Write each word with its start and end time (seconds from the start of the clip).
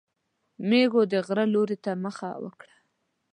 مېزو 0.67 1.01
د 1.11 1.13
غره 1.25 1.45
لوري 1.53 1.77
ته 1.83 1.91
مخه 2.03 2.29
وکړه. 2.43 2.75